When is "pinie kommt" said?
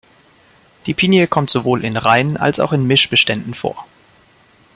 0.95-1.51